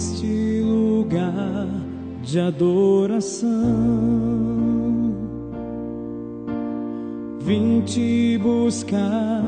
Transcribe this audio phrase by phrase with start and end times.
[0.00, 1.68] neste lugar
[2.22, 3.48] de adoração.
[7.40, 9.42] Vim te buscar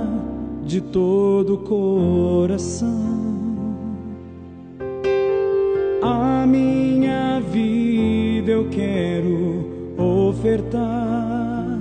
[0.64, 3.11] de todo coração.
[8.74, 9.64] Quero
[9.96, 11.78] ofertar.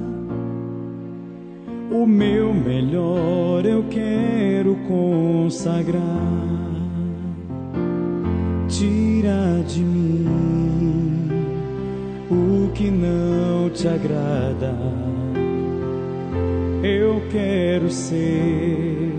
[1.92, 6.02] O meu melhor eu quero consagrar
[8.68, 11.28] tira de mim
[12.30, 14.74] o que não te agrada.
[16.82, 19.12] Eu quero ser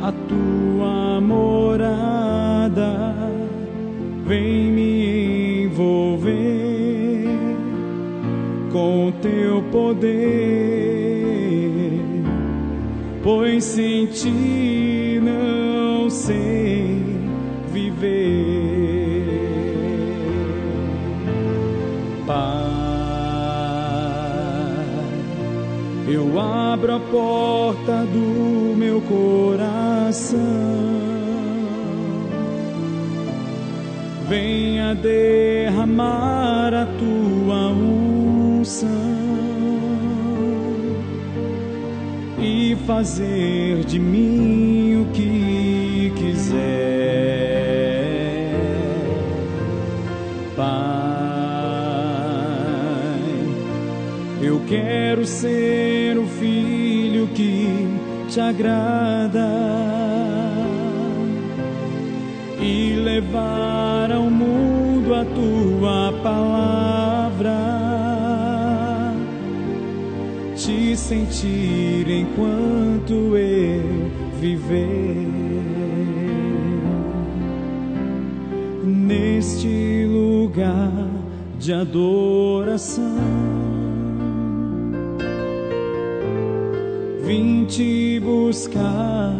[0.00, 3.14] a tua morada.
[4.26, 4.67] Vem
[9.70, 10.08] poder,
[13.22, 17.02] pois sem ti não sei
[17.72, 18.48] viver.
[26.10, 30.38] eu abro a porta do meu coração.
[34.28, 39.27] Venha derramar a tua unção
[42.88, 46.88] fazer de mim o que quiser.
[54.40, 57.68] Eu quero ser o filho que
[58.30, 59.50] te agrada
[62.58, 66.87] e levar ao mundo a tua palavra,
[70.96, 74.10] sentir enquanto eu
[74.40, 75.28] viver
[78.84, 81.08] neste lugar
[81.58, 83.48] de adoração.
[87.28, 89.34] vim te buscar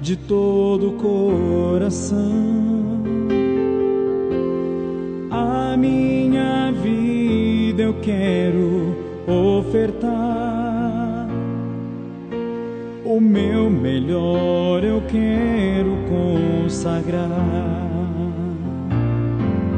[0.00, 2.16] de todo o coração.
[5.28, 11.26] A minha vida eu quero ofertar.
[13.04, 17.30] O meu melhor eu quero consagrar.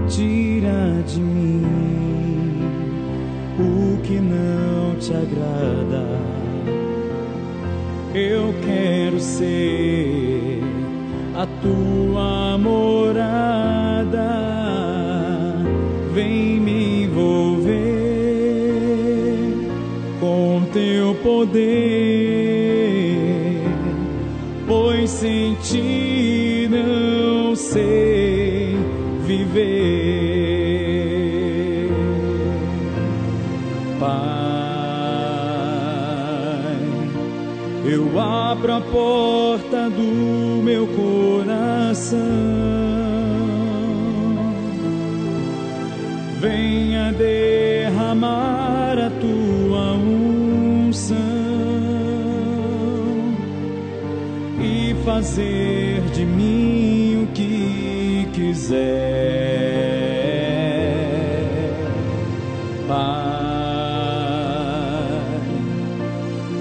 [0.08, 1.64] Tira de mim
[3.58, 6.28] o que não te agrada
[8.14, 10.60] eu quero ser
[11.36, 13.87] a tua morada.
[21.22, 21.62] Poder,
[24.66, 28.76] pois sem ti não sei
[29.26, 30.28] viver.
[33.98, 34.08] Pai,
[37.84, 42.18] eu abro a porta do meu coração.
[46.40, 49.47] Venha derramar a tua
[55.18, 58.78] fazer de mim o que quiser.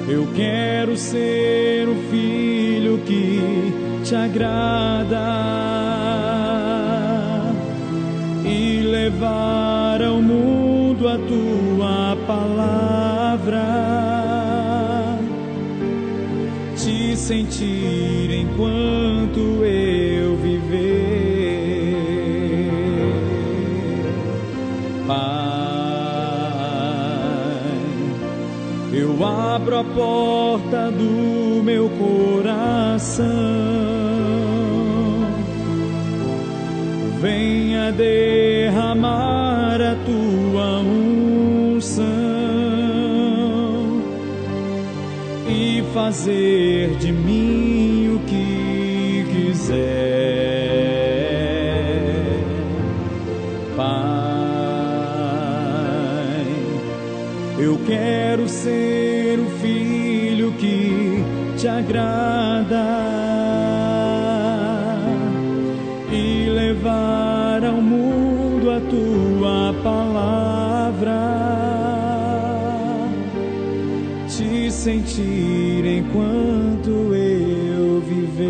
[0.09, 5.86] Eu quero ser o filho que te agrada
[17.27, 21.17] sentir enquanto eu viver.
[28.93, 33.25] eu abro a porta do meu coração.
[37.19, 42.26] Venha derramar a tua unção
[45.49, 49.77] e fazer de mim o que quiser.
[53.75, 53.87] Pai,
[57.59, 61.23] eu quero ser o filho que
[61.57, 62.85] te agrada
[66.11, 71.36] e levar ao mundo a tua palavra.
[74.87, 78.47] Sentir enquanto eu viver,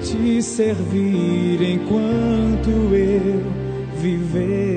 [0.00, 3.42] te servir enquanto eu
[4.00, 4.67] viver.